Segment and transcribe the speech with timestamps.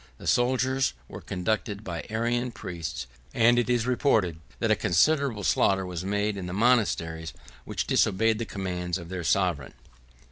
[0.17, 3.05] The soldiers were conducted by Arian priests;
[3.35, 7.33] and it is reported, that a considerable slaughter was made in the monasteries
[7.65, 9.75] which disobeyed the commands of their sovereign.